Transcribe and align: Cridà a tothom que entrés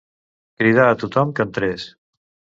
Cridà 0.61 0.87
a 0.93 0.95
tothom 1.03 1.35
que 1.41 1.47
entrés 1.51 1.87